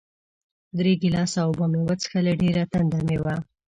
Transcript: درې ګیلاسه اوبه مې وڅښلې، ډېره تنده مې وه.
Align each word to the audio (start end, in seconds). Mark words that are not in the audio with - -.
درې 0.77 0.93
ګیلاسه 1.01 1.39
اوبه 1.47 1.65
مې 1.71 1.79
وڅښلې، 1.87 2.33
ډېره 2.41 2.63
تنده 2.71 2.99
مې 3.07 3.17
وه. 3.23 3.35